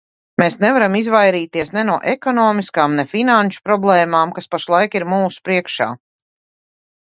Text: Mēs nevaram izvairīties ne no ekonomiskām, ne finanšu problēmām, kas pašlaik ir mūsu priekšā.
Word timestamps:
Mēs 0.43 0.55
nevaram 0.61 0.95
izvairīties 0.99 1.69
ne 1.75 1.83
no 1.89 1.97
ekonomiskām, 2.13 2.95
ne 3.01 3.05
finanšu 3.11 3.61
problēmām, 3.69 4.33
kas 4.39 4.51
pašlaik 4.57 4.99
ir 5.03 5.07
mūsu 5.13 5.47
priekšā. 5.51 5.91